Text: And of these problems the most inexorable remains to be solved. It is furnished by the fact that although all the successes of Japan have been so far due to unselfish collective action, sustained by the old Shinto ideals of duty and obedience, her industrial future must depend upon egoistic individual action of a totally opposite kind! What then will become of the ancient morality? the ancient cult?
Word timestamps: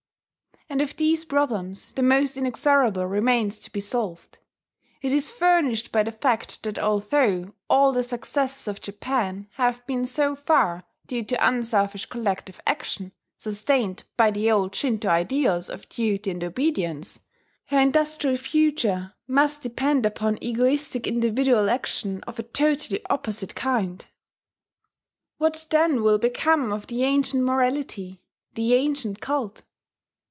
And 0.69 0.79
of 0.81 0.95
these 0.95 1.25
problems 1.25 1.91
the 1.91 2.01
most 2.01 2.37
inexorable 2.37 3.05
remains 3.05 3.59
to 3.59 3.71
be 3.73 3.81
solved. 3.81 4.37
It 5.01 5.11
is 5.11 5.29
furnished 5.29 5.91
by 5.91 6.01
the 6.03 6.13
fact 6.13 6.63
that 6.63 6.79
although 6.79 7.53
all 7.69 7.91
the 7.91 8.03
successes 8.03 8.69
of 8.69 8.79
Japan 8.79 9.49
have 9.55 9.85
been 9.85 10.05
so 10.05 10.33
far 10.33 10.85
due 11.07 11.25
to 11.25 11.45
unselfish 11.45 12.05
collective 12.05 12.61
action, 12.65 13.11
sustained 13.37 14.05
by 14.15 14.31
the 14.31 14.49
old 14.49 14.73
Shinto 14.73 15.09
ideals 15.09 15.69
of 15.69 15.89
duty 15.89 16.31
and 16.31 16.41
obedience, 16.41 17.19
her 17.65 17.77
industrial 17.77 18.37
future 18.37 19.13
must 19.27 19.61
depend 19.63 20.05
upon 20.05 20.37
egoistic 20.41 21.05
individual 21.05 21.69
action 21.69 22.21
of 22.23 22.39
a 22.39 22.43
totally 22.43 23.05
opposite 23.09 23.55
kind! 23.55 24.07
What 25.37 25.67
then 25.69 26.01
will 26.01 26.17
become 26.17 26.71
of 26.71 26.87
the 26.87 27.03
ancient 27.03 27.43
morality? 27.43 28.21
the 28.55 28.73
ancient 28.73 29.19
cult? 29.19 29.63